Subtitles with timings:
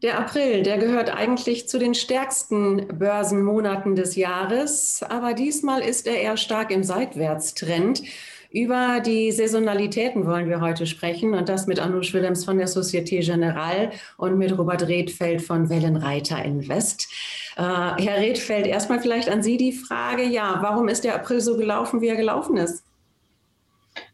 [0.00, 6.20] Der April, der gehört eigentlich zu den stärksten Börsenmonaten des Jahres, aber diesmal ist er
[6.20, 8.02] eher stark im Seitwärtstrend.
[8.50, 13.18] Über die Saisonalitäten wollen wir heute sprechen und das mit Anush Willems von der Societe
[13.18, 17.08] Generale und mit Robert Redfeld von Wellenreiter Invest.
[17.56, 21.56] Äh, Herr Redfeld, erstmal vielleicht an Sie die Frage, ja, warum ist der April so
[21.56, 22.87] gelaufen, wie er gelaufen ist?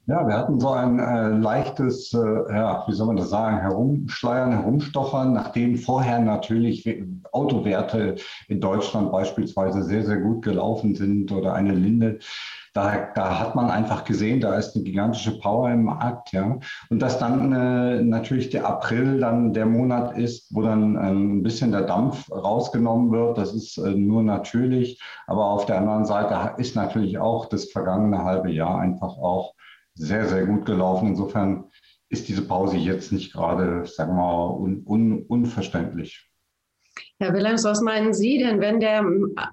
[0.07, 2.19] Ja, wir hatten so ein äh, leichtes, äh,
[2.55, 6.87] ja, wie soll man das sagen, Herumschleiern, Herumstochern, nachdem vorher natürlich
[7.33, 8.17] Autowerte
[8.49, 12.19] in Deutschland beispielsweise sehr, sehr gut gelaufen sind oder eine Linde.
[12.75, 16.59] Da, da hat man einfach gesehen, da ist eine gigantische Power im Markt, ja.
[16.91, 21.43] Und dass dann äh, natürlich der April dann der Monat ist, wo dann äh, ein
[21.43, 25.01] bisschen der Dampf rausgenommen wird, das ist äh, nur natürlich.
[25.27, 29.55] Aber auf der anderen Seite ist natürlich auch das vergangene halbe Jahr einfach auch
[29.95, 31.09] sehr, sehr gut gelaufen.
[31.09, 31.71] Insofern
[32.09, 36.31] ist diese Pause jetzt nicht gerade, sagen wir mal, un, un, unverständlich.
[37.19, 39.05] Herr Willems, was meinen Sie denn, wenn der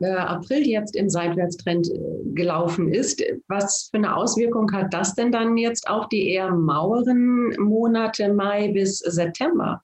[0.01, 1.99] äh, April jetzt im Seitwärtstrend äh,
[2.33, 3.23] gelaufen ist?
[3.47, 8.69] Was für eine Auswirkung hat das denn dann jetzt auf die eher maueren Monate Mai
[8.69, 9.81] bis September?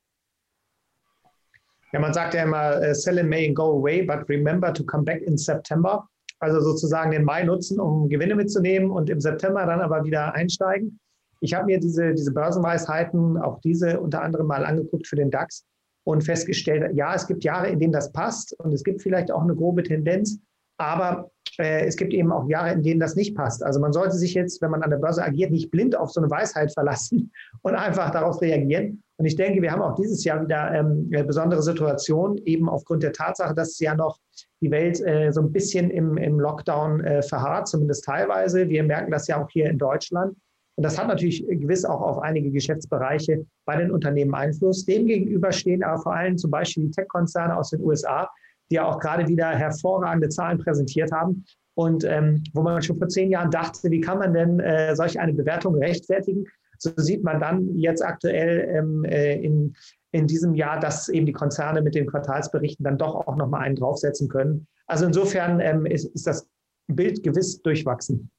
[1.94, 4.84] Ja, man sagt ja immer, uh, sell in May and go away, but remember to
[4.84, 6.08] come back in September
[6.40, 11.00] also sozusagen den Mai nutzen, um Gewinne mitzunehmen und im September dann aber wieder einsteigen.
[11.40, 15.66] Ich habe mir diese, diese Börsenweisheiten, auch diese unter anderem mal angeguckt für den DAX
[16.04, 19.42] und festgestellt, ja, es gibt Jahre, in denen das passt und es gibt vielleicht auch
[19.42, 20.40] eine grobe Tendenz,
[20.78, 23.64] aber äh, es gibt eben auch Jahre, in denen das nicht passt.
[23.64, 26.22] Also man sollte sich jetzt, wenn man an der Börse agiert, nicht blind auf so
[26.22, 29.04] eine Weisheit verlassen und einfach darauf reagieren.
[29.20, 33.02] Und ich denke, wir haben auch dieses Jahr wieder ähm, eine besondere Situation, eben aufgrund
[33.02, 34.20] der Tatsache, dass ja noch
[34.62, 38.70] die Welt äh, so ein bisschen im, im Lockdown äh, verharrt, zumindest teilweise.
[38.70, 40.36] Wir merken das ja auch hier in Deutschland.
[40.76, 44.86] Und das hat natürlich gewiss auch auf einige Geschäftsbereiche bei den Unternehmen Einfluss.
[44.86, 48.30] Demgegenüber stehen aber vor allem zum Beispiel die Tech-Konzerne aus den USA,
[48.70, 51.46] die ja auch gerade wieder hervorragende Zahlen präsentiert haben.
[51.76, 55.20] Und ähm, wo man schon vor zehn Jahren dachte, wie kann man denn äh, solch
[55.20, 56.46] eine Bewertung rechtfertigen?
[56.80, 59.76] So sieht man dann jetzt aktuell ähm, äh, in,
[60.12, 63.76] in diesem Jahr, dass eben die Konzerne mit den Quartalsberichten dann doch auch nochmal einen
[63.76, 64.68] draufsetzen können.
[64.88, 66.48] Also insofern ähm, ist, ist das
[66.88, 68.32] Bild gewiss durchwachsen.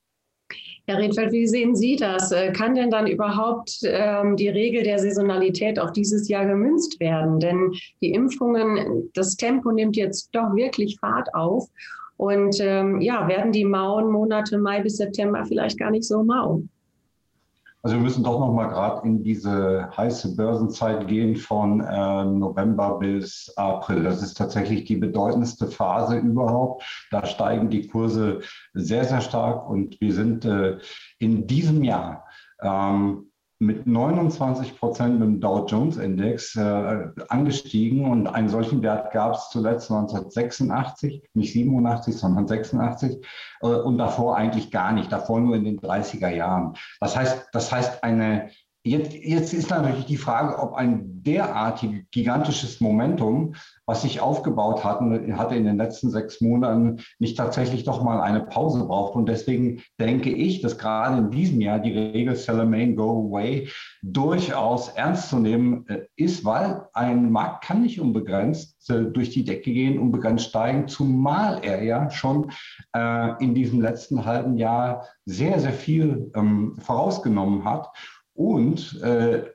[0.88, 2.32] Herr Redfeld, wie sehen Sie das?
[2.32, 7.40] Äh, kann denn dann überhaupt ähm, die Regel der Saisonalität auf dieses Jahr gemünzt werden?
[7.40, 11.68] Denn die Impfungen, das Tempo nimmt jetzt doch wirklich Fahrt auf.
[12.16, 16.62] Und ähm, ja, werden die mauen Monate Mai bis September vielleicht gar nicht so mau?
[17.82, 22.98] Also wir müssen doch noch mal gerade in diese heiße Börsenzeit gehen von äh, November
[22.98, 24.02] bis April.
[24.02, 26.82] Das ist tatsächlich die bedeutendste Phase überhaupt.
[27.12, 28.40] Da steigen die Kurse
[28.74, 30.78] sehr, sehr stark und wir sind äh,
[31.20, 32.26] in diesem Jahr
[32.60, 33.27] ähm,
[33.60, 39.34] mit 29 Prozent mit dem Dow Jones Index äh, angestiegen und einen solchen Wert gab
[39.34, 43.24] es zuletzt 1986, nicht 87, sondern 86
[43.62, 46.74] äh, und davor eigentlich gar nicht, davor nur in den 30er Jahren.
[47.00, 48.50] Das heißt, das heißt eine
[48.88, 53.54] Jetzt, jetzt ist natürlich die Frage, ob ein derartig gigantisches Momentum,
[53.84, 58.40] was sich aufgebaut hatten, hatte in den letzten sechs Monaten, nicht tatsächlich doch mal eine
[58.40, 59.14] Pause braucht.
[59.14, 63.28] Und deswegen denke ich, dass gerade in diesem Jahr die Regel Sell a Main, Go
[63.28, 63.68] Away
[64.02, 69.44] durchaus ernst zu nehmen äh, ist, weil ein Markt kann nicht unbegrenzt äh, durch die
[69.44, 72.50] Decke gehen, unbegrenzt steigen, zumal er ja schon
[72.96, 77.90] äh, in diesem letzten halben Jahr sehr, sehr viel ähm, vorausgenommen hat.
[78.38, 79.50] Und äh,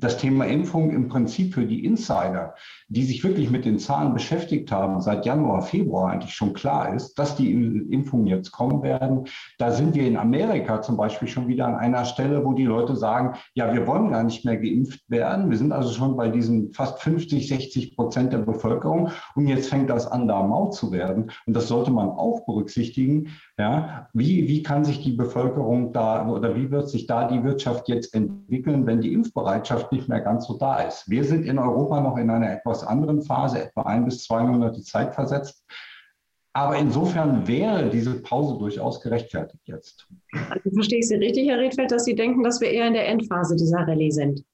[0.00, 2.54] das Thema Impfung im Prinzip für die Insider,
[2.88, 7.18] die sich wirklich mit den Zahlen beschäftigt haben, seit Januar, Februar eigentlich schon klar ist,
[7.18, 9.26] dass die Impfungen jetzt kommen werden.
[9.58, 12.96] Da sind wir in Amerika zum Beispiel schon wieder an einer Stelle, wo die Leute
[12.96, 15.50] sagen, ja, wir wollen gar nicht mehr geimpft werden.
[15.50, 19.90] Wir sind also schon bei diesen fast 50, 60 Prozent der Bevölkerung und jetzt fängt
[19.90, 21.30] das an, da mau zu werden.
[21.46, 23.28] Und das sollte man auch berücksichtigen.
[23.58, 27.88] Ja, wie, wie kann sich die Bevölkerung da oder wie wird sich da die Wirtschaft
[27.88, 31.08] jetzt entwickeln, wenn die Impfbereitschaft nicht mehr ganz so da ist.
[31.08, 34.82] Wir sind in Europa noch in einer etwas anderen Phase, etwa ein bis zwei Monate
[34.82, 35.64] Zeit versetzt.
[36.52, 40.08] Aber insofern wäre diese Pause durchaus gerechtfertigt jetzt.
[40.32, 43.06] Also verstehe ich Sie richtig, Herr Redfeld, dass Sie denken, dass wir eher in der
[43.06, 44.44] Endphase dieser Rallye sind?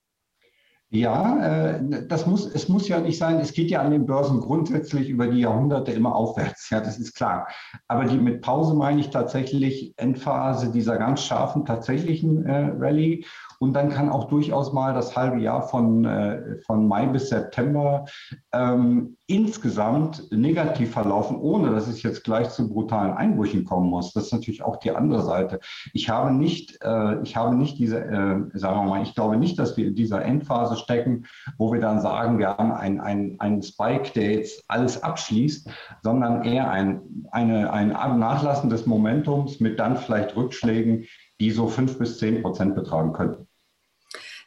[0.88, 4.40] Ja, äh, das muss, es muss ja nicht sein, es geht ja an den Börsen
[4.40, 7.48] grundsätzlich über die Jahrhunderte immer aufwärts, ja, das ist klar.
[7.88, 13.24] Aber die mit Pause meine ich tatsächlich Endphase dieser ganz scharfen tatsächlichen äh, Rallye.
[13.58, 18.04] Und dann kann auch durchaus mal das halbe Jahr von, äh, von Mai bis September
[18.52, 24.12] ähm, insgesamt negativ verlaufen, ohne dass es jetzt gleich zu brutalen Einbrüchen kommen muss.
[24.12, 25.60] Das ist natürlich auch die andere Seite.
[25.92, 29.58] Ich habe nicht, äh, ich habe nicht diese, äh, sagen wir mal, ich glaube nicht,
[29.58, 31.26] dass wir in dieser Endphase stecken,
[31.58, 35.70] wo wir dann sagen, wir haben einen ein Spike, der jetzt alles abschließt,
[36.02, 37.00] sondern eher ein,
[37.30, 37.88] eine, ein
[38.18, 41.04] Nachlassen des Momentums mit dann vielleicht Rückschlägen,
[41.40, 43.45] die so fünf bis zehn Prozent betragen könnten.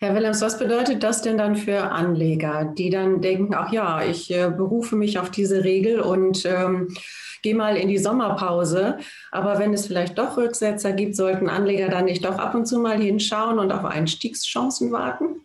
[0.02, 4.32] Herr Willems, was bedeutet das denn dann für Anleger, die dann denken, ach ja, ich
[4.32, 6.96] äh, berufe mich auf diese Regel und ähm,
[7.42, 8.98] gehe mal in die Sommerpause.
[9.30, 12.80] Aber wenn es vielleicht doch Rücksetzer gibt, sollten Anleger dann nicht doch ab und zu
[12.80, 15.42] mal hinschauen und auf Einstiegschancen warten?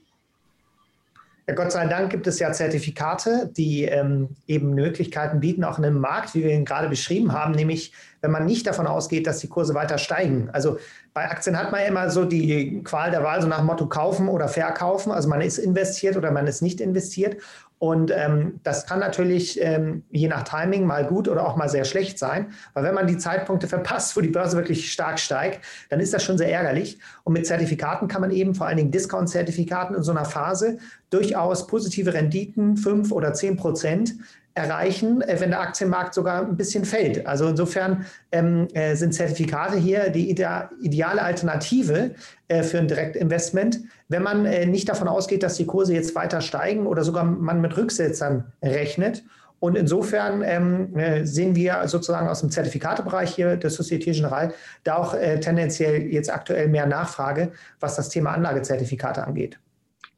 [1.48, 5.84] Ja, Gott sei Dank gibt es ja Zertifikate, die ähm, eben Möglichkeiten bieten, auch in
[5.84, 7.92] einem Markt, wie wir ihn gerade beschrieben haben, nämlich
[8.24, 10.48] wenn man nicht davon ausgeht, dass die Kurse weiter steigen.
[10.52, 10.78] Also
[11.12, 14.28] bei Aktien hat man immer so die Qual der Wahl, so nach dem Motto kaufen
[14.28, 15.12] oder verkaufen.
[15.12, 17.36] Also man ist investiert oder man ist nicht investiert.
[17.78, 21.84] Und ähm, das kann natürlich ähm, je nach Timing mal gut oder auch mal sehr
[21.84, 22.54] schlecht sein.
[22.72, 25.60] Weil wenn man die Zeitpunkte verpasst, wo die Börse wirklich stark steigt,
[25.90, 26.98] dann ist das schon sehr ärgerlich.
[27.24, 30.78] Und mit Zertifikaten kann man eben vor allen Dingen Discount-Zertifikaten in so einer Phase
[31.10, 34.14] durchaus positive Renditen, fünf oder zehn Prozent,
[34.54, 37.26] erreichen, äh, wenn der Aktienmarkt sogar ein bisschen fällt.
[37.26, 42.12] Also insofern ähm, äh, sind Zertifikate hier die ideale Alternative
[42.48, 46.40] äh, für ein Direktinvestment, wenn man äh, nicht davon ausgeht, dass die Kurse jetzt weiter
[46.40, 49.24] steigen oder sogar man mit Rücksetzern rechnet.
[49.60, 54.52] Und insofern ähm, äh, sehen wir sozusagen aus dem Zertifikatebereich hier der Société Générale
[54.82, 59.58] da auch äh, tendenziell jetzt aktuell mehr Nachfrage, was das Thema Anlagezertifikate angeht.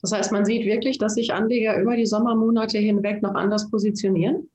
[0.03, 4.49] Das heißt, man sieht wirklich, dass sich Anleger über die Sommermonate hinweg noch anders positionieren?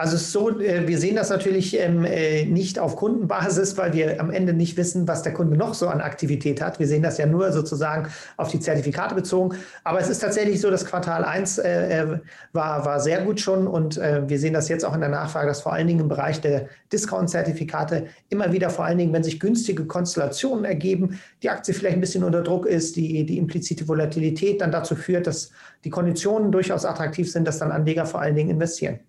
[0.00, 4.30] Also so, äh, wir sehen das natürlich ähm, äh, nicht auf Kundenbasis, weil wir am
[4.30, 6.78] Ende nicht wissen, was der Kunde noch so an Aktivität hat.
[6.78, 8.08] Wir sehen das ja nur sozusagen
[8.38, 9.58] auf die Zertifikate bezogen.
[9.84, 12.18] Aber es ist tatsächlich so, dass Quartal 1 äh,
[12.54, 15.60] war, war sehr gut schon und wir sehen das jetzt auch in der Nachfrage, dass
[15.60, 19.84] vor allen Dingen im Bereich der Discount-Zertifikate immer wieder vor allen Dingen, wenn sich günstige
[19.84, 24.72] Konstellationen ergeben, die Aktie vielleicht ein bisschen unter Druck ist, die, die implizite Volatilität dann
[24.72, 25.50] dazu führt, dass
[25.84, 29.00] die Konditionen durchaus attraktiv sind, dass dann Anleger vor allen Dingen investieren.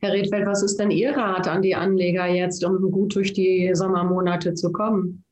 [0.00, 3.70] Herr Redfeld, was ist denn Ihr Rat an die Anleger jetzt, um gut durch die
[3.74, 5.24] Sommermonate zu kommen?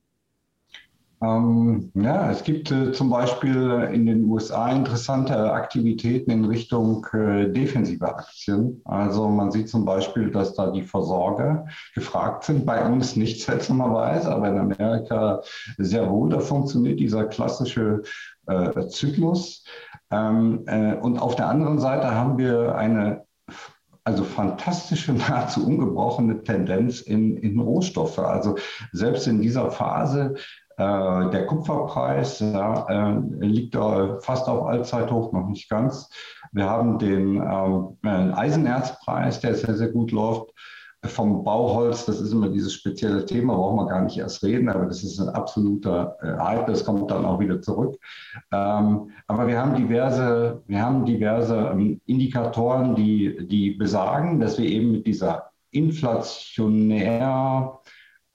[1.22, 7.48] Ähm, ja, es gibt äh, zum Beispiel in den USA interessante Aktivitäten in Richtung äh,
[7.48, 8.82] defensive Aktien.
[8.84, 12.66] Also man sieht zum Beispiel, dass da die Versorger gefragt sind.
[12.66, 15.40] Bei uns nicht seltsamerweise, aber in Amerika
[15.78, 16.28] sehr wohl.
[16.28, 18.02] Da funktioniert dieser klassische
[18.46, 19.64] äh, Zyklus.
[20.10, 23.26] Ähm, äh, und auf der anderen Seite haben wir eine
[24.06, 28.18] also fantastische, nahezu ungebrochene Tendenz in, in Rohstoffe.
[28.18, 28.56] Also
[28.92, 30.34] selbst in dieser Phase
[30.78, 36.08] äh, der Kupferpreis ja, äh, liegt da fast auf Allzeithoch, noch nicht ganz.
[36.52, 40.52] Wir haben den ähm, Eisenerzpreis, der sehr, sehr gut läuft
[41.06, 44.86] vom Bauholz, das ist immer dieses spezielle Thema, brauchen wir gar nicht erst reden, aber
[44.86, 47.96] das ist ein absoluter äh, Hype, das kommt dann auch wieder zurück.
[48.52, 54.66] Ähm, aber wir haben diverse, wir haben diverse ähm, Indikatoren, die, die besagen, dass wir
[54.66, 57.78] eben mit dieser inflationär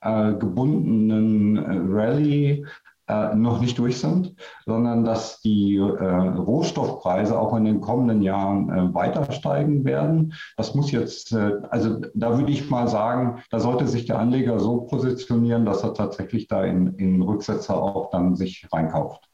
[0.00, 2.66] äh, gebundenen äh, Rallye
[3.08, 4.34] äh, noch nicht durch sind,
[4.64, 10.34] sondern dass die äh, Rohstoffpreise auch in den kommenden Jahren äh, weiter steigen werden.
[10.56, 14.60] Das muss jetzt, äh, also da würde ich mal sagen, da sollte sich der Anleger
[14.60, 19.28] so positionieren, dass er tatsächlich da in, in Rücksetzer auch dann sich reinkauft.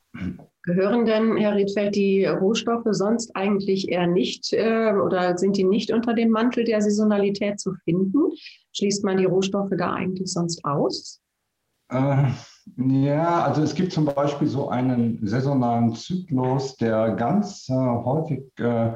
[0.62, 5.92] Gehören denn, Herr Riedfeld, die Rohstoffe sonst eigentlich eher nicht äh, oder sind die nicht
[5.92, 8.32] unter dem Mantel der Saisonalität zu finden?
[8.72, 11.20] Schließt man die Rohstoffe da eigentlich sonst aus?
[11.90, 12.30] Äh,
[12.76, 18.92] ja, also es gibt zum Beispiel so einen saisonalen Zyklus, der ganz äh, häufig, äh,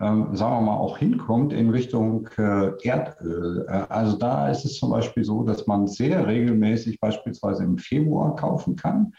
[0.00, 3.66] ähm, sagen wir mal, auch hinkommt in Richtung äh, Erdöl.
[3.68, 8.34] Äh, also da ist es zum Beispiel so, dass man sehr regelmäßig beispielsweise im Februar
[8.34, 9.12] kaufen kann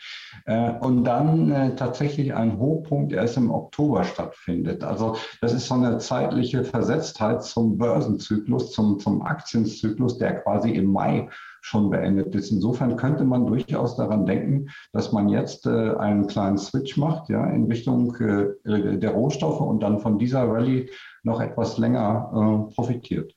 [0.46, 4.84] äh, und dann äh, tatsächlich ein Hochpunkt erst im Oktober stattfindet.
[4.84, 10.91] Also das ist so eine zeitliche Versetztheit zum Börsenzyklus, zum, zum Aktienzyklus, der quasi im
[10.91, 11.29] Mai
[11.61, 12.51] schon beendet ist.
[12.51, 17.45] Insofern könnte man durchaus daran denken, dass man jetzt äh, einen kleinen Switch macht ja,
[17.51, 20.89] in Richtung äh, der Rohstoffe und dann von dieser Rallye
[21.23, 23.33] noch etwas länger äh, profitiert.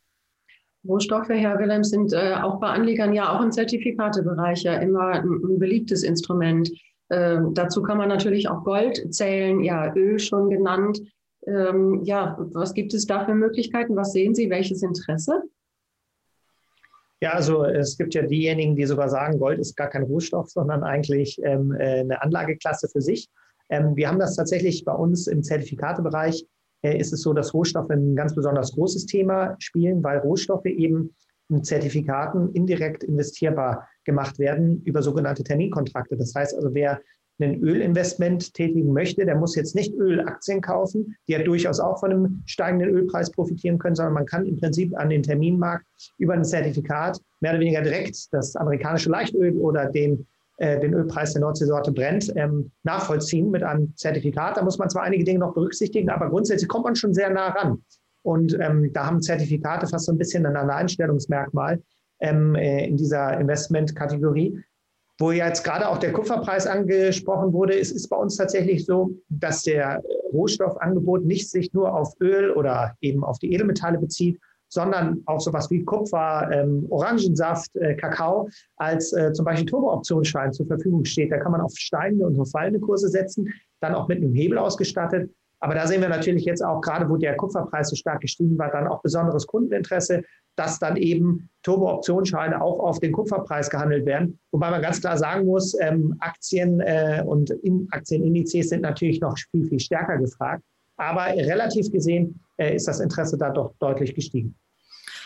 [0.86, 5.28] Rohstoffe, Herr Willems, sind äh, auch bei Anlegern ja auch im Zertifikatebereich ja immer ein,
[5.28, 6.70] ein beliebtes Instrument.
[7.10, 11.00] Ähm, dazu kann man natürlich auch Gold zählen, ja, Öl schon genannt.
[11.46, 13.96] Ähm, ja, was gibt es da für Möglichkeiten?
[13.96, 14.50] Was sehen Sie?
[14.50, 15.42] Welches Interesse?
[17.21, 20.83] Ja, also es gibt ja diejenigen, die sogar sagen, Gold ist gar kein Rohstoff, sondern
[20.83, 23.28] eigentlich ähm, äh, eine Anlageklasse für sich.
[23.71, 26.47] Ähm, wir haben das tatsächlich bei uns im Zertifikatebereich,
[26.83, 31.14] äh, ist es so, dass Rohstoffe ein ganz besonders großes Thema spielen, weil Rohstoffe eben
[31.49, 36.16] in Zertifikaten indirekt investierbar gemacht werden über sogenannte Terminkontrakte.
[36.16, 37.00] Das heißt also, wer
[37.40, 42.12] ein Ölinvestment tätigen möchte, der muss jetzt nicht Ölaktien kaufen, die ja durchaus auch von
[42.12, 45.84] einem steigenden Ölpreis profitieren können, sondern man kann im Prinzip an den Terminmarkt
[46.18, 50.26] über ein Zertifikat mehr oder weniger direkt das amerikanische Leichtöl oder den,
[50.58, 54.56] äh, den Ölpreis der Nordseesorte brennt, ähm, nachvollziehen mit einem Zertifikat.
[54.56, 57.48] Da muss man zwar einige Dinge noch berücksichtigen, aber grundsätzlich kommt man schon sehr nah
[57.48, 57.82] ran.
[58.22, 61.82] Und ähm, da haben Zertifikate fast so ein bisschen ein Alleinstellungsmerkmal
[62.20, 64.62] ähm, äh, in dieser Investmentkategorie.
[65.18, 69.62] Wo jetzt gerade auch der Kupferpreis angesprochen wurde, es ist bei uns tatsächlich so, dass
[69.62, 70.02] der
[70.33, 75.71] Rohstoffangebot nicht sich nur auf Öl oder eben auf die Edelmetalle bezieht, sondern auf sowas
[75.71, 81.30] wie Kupfer, ähm, Orangensaft, äh, Kakao als äh, zum Beispiel Turbo-Optionsschein zur Verfügung steht.
[81.30, 83.49] Da kann man auf steigende und auf fallende Kurse setzen,
[83.80, 85.30] dann auch mit einem Hebel ausgestattet.
[85.64, 88.71] Aber da sehen wir natürlich jetzt auch, gerade wo der Kupferpreis so stark gestiegen war,
[88.71, 90.23] dann auch besonderes Kundeninteresse,
[90.56, 94.38] dass dann eben Turbo-Optionsscheine auch auf den Kupferpreis gehandelt werden.
[94.52, 99.38] Wobei man ganz klar sagen muss, ähm, Aktien äh, und in Aktienindizes sind natürlich noch
[99.52, 100.62] viel, viel stärker gefragt.
[100.99, 104.54] Aber relativ gesehen äh, ist das Interesse da doch deutlich gestiegen.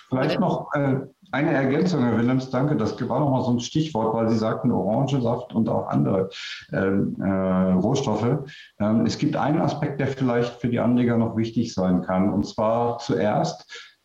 [0.09, 2.77] Vielleicht noch äh, eine Ergänzung, Herr Willems, danke.
[2.77, 6.31] Das war noch mal so ein Stichwort, weil Sie sagten Orangensaft und auch andere
[6.73, 8.45] ähm, äh, Rohstoffe.
[8.81, 12.33] Ähm, es gibt einen Aspekt, der vielleicht für die Anleger noch wichtig sein kann.
[12.33, 13.98] Und zwar zuerst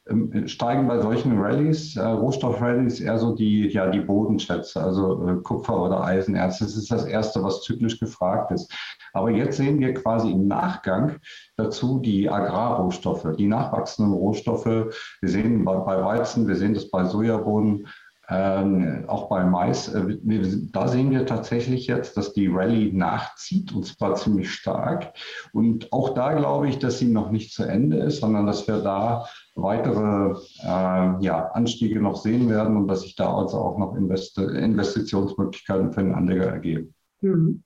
[0.48, 5.82] steigen bei solchen Rallyes, äh, Rohstoffrallies, eher so die, ja, die Bodenschätze, also äh, Kupfer
[5.82, 6.60] oder Eisenerz.
[6.60, 8.72] Das ist das Erste, was zyklisch gefragt ist.
[9.14, 11.18] Aber jetzt sehen wir quasi im Nachgang
[11.56, 14.66] dazu die Agrarrohstoffe, die nachwachsenden Rohstoffe.
[14.66, 17.88] Wir sehen bei, bei Weizen, wir sehen das bei Sojabohnen,
[18.30, 23.74] ähm, auch bei Mais, äh, wir, da sehen wir tatsächlich jetzt, dass die Rallye nachzieht
[23.74, 25.14] und zwar ziemlich stark.
[25.52, 28.80] Und auch da glaube ich, dass sie noch nicht zu Ende ist, sondern dass wir
[28.80, 29.26] da
[29.56, 34.38] weitere äh, ja, Anstiege noch sehen werden und dass sich da also auch noch Invest
[34.38, 36.94] Investitionsmöglichkeiten für den Anleger ergeben.
[37.22, 37.63] Hm.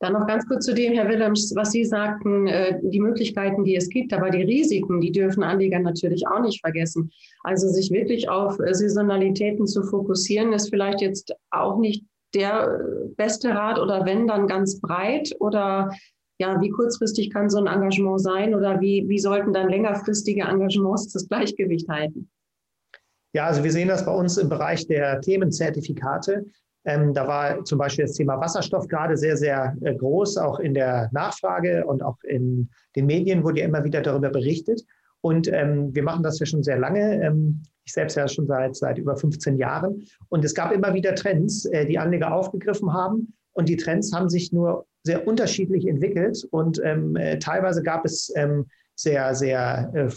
[0.00, 3.76] Dann noch ganz kurz zu dem, Herr Willems, was Sie sagten, äh, die Möglichkeiten, die
[3.76, 7.10] es gibt, aber die Risiken, die dürfen Anleger natürlich auch nicht vergessen.
[7.42, 13.08] Also sich wirklich auf äh, Saisonalitäten zu fokussieren, ist vielleicht jetzt auch nicht der äh,
[13.16, 15.90] beste Rat oder wenn dann ganz breit oder
[16.40, 21.12] ja, wie kurzfristig kann so ein Engagement sein oder wie, wie sollten dann längerfristige Engagements
[21.12, 22.30] das Gleichgewicht halten?
[23.34, 26.46] Ja, also wir sehen das bei uns im Bereich der Themenzertifikate.
[26.88, 30.72] Ähm, da war zum Beispiel das Thema Wasserstoff gerade sehr, sehr äh, groß, auch in
[30.72, 34.82] der Nachfrage und auch in den Medien wurde ja immer wieder darüber berichtet.
[35.20, 37.22] Und ähm, wir machen das ja schon sehr lange.
[37.22, 40.02] Ähm, ich selbst ja schon seit, seit über 15 Jahren.
[40.30, 43.34] Und es gab immer wieder Trends, äh, die Anleger aufgegriffen haben.
[43.52, 46.42] Und die Trends haben sich nur sehr unterschiedlich entwickelt.
[46.50, 48.64] Und ähm, äh, teilweise gab es ähm,
[48.94, 50.08] sehr, sehr äh,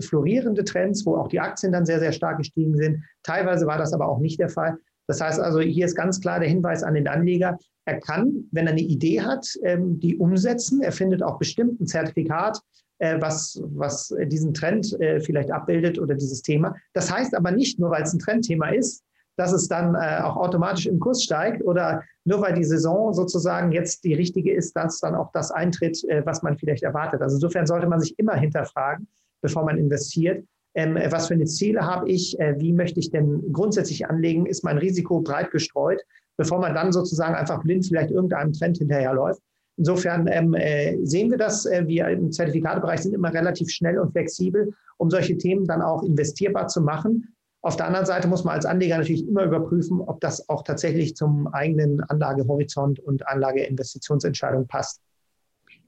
[0.00, 3.04] florierende Trends, wo auch die Aktien dann sehr, sehr stark gestiegen sind.
[3.22, 4.78] Teilweise war das aber auch nicht der Fall.
[5.08, 8.66] Das heißt also, hier ist ganz klar der Hinweis an den Anleger, er kann, wenn
[8.66, 10.82] er eine Idee hat, ähm, die umsetzen.
[10.82, 12.60] Er findet auch bestimmt ein Zertifikat,
[12.98, 16.74] äh, was, was diesen Trend äh, vielleicht abbildet oder dieses Thema.
[16.92, 19.02] Das heißt aber nicht nur, weil es ein Trendthema ist,
[19.36, 23.72] dass es dann äh, auch automatisch im Kurs steigt oder nur weil die Saison sozusagen
[23.72, 27.22] jetzt die richtige ist, dass dann auch das eintritt, was man vielleicht erwartet.
[27.22, 29.08] Also insofern sollte man sich immer hinterfragen,
[29.40, 30.44] bevor man investiert,
[30.74, 34.64] ähm, was für eine Ziele habe ich, äh, wie möchte ich denn grundsätzlich anlegen, ist
[34.64, 36.02] mein Risiko breit gestreut,
[36.36, 39.40] bevor man dann sozusagen einfach blind vielleicht irgendeinem Trend hinterherläuft.
[39.76, 44.10] Insofern ähm, äh, sehen wir das, äh, wir im Zertifikatebereich sind immer relativ schnell und
[44.10, 47.34] flexibel, um solche Themen dann auch investierbar zu machen.
[47.62, 51.14] Auf der anderen Seite muss man als Anleger natürlich immer überprüfen, ob das auch tatsächlich
[51.16, 55.00] zum eigenen Anlagehorizont und Anlageinvestitionsentscheidung passt.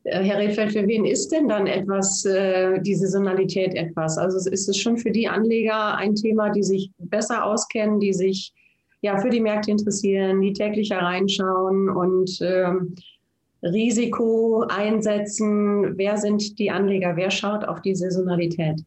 [0.05, 4.19] Äh, Herr Redfeld, für wen ist denn dann etwas, äh, die Saisonalität etwas?
[4.19, 8.53] Also ist es schon für die Anleger ein Thema, die sich besser auskennen, die sich
[9.03, 12.95] ja für die Märkte interessieren, die täglich hereinschauen und ähm,
[13.63, 15.97] Risiko einsetzen?
[15.99, 17.17] Wer sind die Anleger?
[17.17, 18.83] Wer schaut auf die Saisonalität?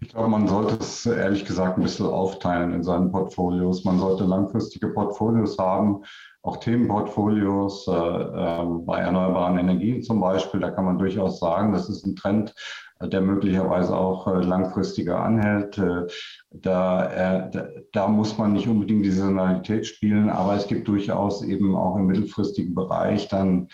[0.00, 3.84] Ich glaube, man sollte es ehrlich gesagt ein bisschen aufteilen in seinen Portfolios.
[3.84, 6.02] Man sollte langfristige Portfolios haben,
[6.42, 10.60] auch Themenportfolios äh, äh, bei erneuerbaren Energien zum Beispiel.
[10.60, 12.54] Da kann man durchaus sagen, das ist ein Trend,
[13.00, 15.78] der möglicherweise auch äh, langfristiger anhält.
[15.78, 16.06] Äh,
[16.50, 21.42] da, äh, da, da, muss man nicht unbedingt die Saisonalität spielen, aber es gibt durchaus
[21.42, 23.68] eben auch im mittelfristigen Bereich dann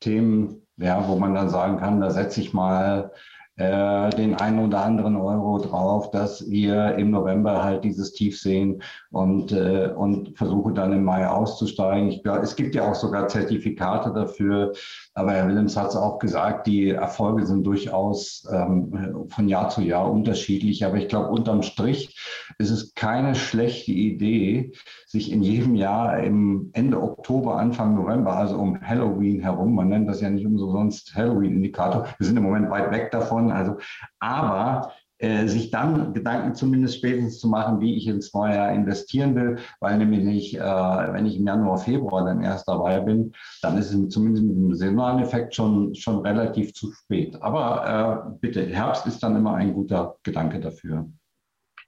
[0.00, 3.12] Themen, ja, wo man dann sagen kann, da setze ich mal
[3.58, 8.82] äh, den einen oder anderen Euro drauf, dass wir im November halt dieses Tief sehen
[9.10, 12.08] und, äh, und versuche dann im Mai auszusteigen.
[12.08, 14.72] Ich, es gibt ja auch sogar Zertifikate dafür,
[15.14, 19.82] aber Herr Willems hat es auch gesagt, die Erfolge sind durchaus ähm, von Jahr zu
[19.82, 20.84] Jahr unterschiedlich.
[20.84, 22.16] Aber ich glaube, unterm Strich
[22.58, 24.72] ist es keine schlechte Idee,
[25.06, 30.08] sich in jedem Jahr im Ende Oktober, Anfang November, also um Halloween herum, man nennt
[30.08, 33.76] das ja nicht umsonst Halloween-Indikator, wir sind im Moment weit weg davon, also
[34.18, 39.34] aber äh, sich dann Gedanken zumindest spätestens zu machen, wie ich ins neue Jahr investieren
[39.34, 43.92] will, weil nämlich äh, wenn ich im Januar, Februar dann erst dabei bin, dann ist
[43.92, 47.36] es zumindest mit dem saisonalen Effekt schon, schon relativ zu spät.
[47.42, 51.06] Aber äh, bitte, Herbst ist dann immer ein guter Gedanke dafür.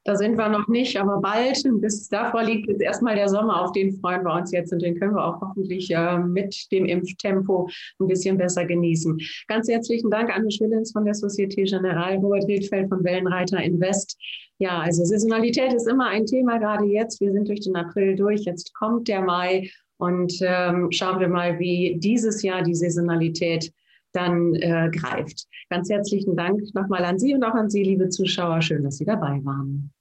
[0.04, 1.62] Da sind wir noch nicht, aber bald.
[1.80, 4.99] Bis davor liegt jetzt erstmal der Sommer, auf den freuen wir uns jetzt und den
[4.99, 9.21] können wir auch hoffentlich äh, mit dem Impftempo ein bisschen besser genießen.
[9.47, 14.19] Ganz herzlichen Dank an Willens von der Societe Generale, Robert Wildfeld von Wellenreiter Invest.
[14.59, 17.21] Ja, also Saisonalität ist immer ein Thema, gerade jetzt.
[17.21, 21.59] Wir sind durch den April durch, jetzt kommt der Mai und ähm, schauen wir mal,
[21.59, 23.71] wie dieses Jahr die Saisonalität
[24.12, 25.47] dann äh, greift.
[25.69, 28.61] Ganz herzlichen Dank nochmal an Sie und auch an Sie, liebe Zuschauer.
[28.62, 29.93] Schön, dass Sie dabei waren.